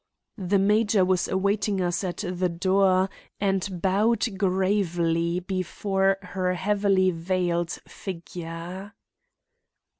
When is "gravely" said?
4.35-5.39